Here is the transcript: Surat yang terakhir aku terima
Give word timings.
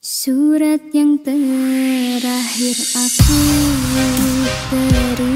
Surat 0.00 0.80
yang 0.96 1.20
terakhir 1.20 2.76
aku 2.96 3.40
terima 4.72 5.29